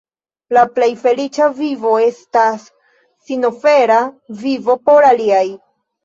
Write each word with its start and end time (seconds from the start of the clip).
La 0.57 0.61
plej 0.77 0.85
feliĉa 1.01 1.49
vivo 1.57 1.91
estas 2.05 2.63
sinofera 3.27 3.97
vivo 4.39 4.77
por 4.89 5.07
aliaj. 5.11 5.43